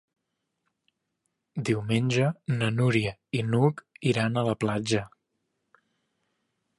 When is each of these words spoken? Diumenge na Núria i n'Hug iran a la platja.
Diumenge 1.69 2.31
na 2.55 2.69
Núria 2.79 3.11
i 3.41 3.45
n'Hug 3.51 3.83
iran 4.13 4.39
a 4.43 4.47
la 4.51 4.59
platja. 4.65 5.05